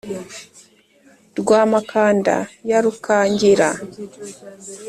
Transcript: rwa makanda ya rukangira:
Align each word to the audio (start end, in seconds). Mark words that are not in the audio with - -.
rwa 1.39 1.61
makanda 1.71 2.35
ya 2.69 2.79
rukangira: 2.85 3.69